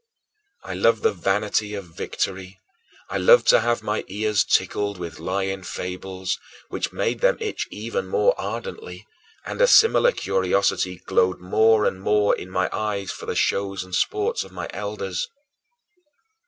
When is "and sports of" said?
13.83-14.51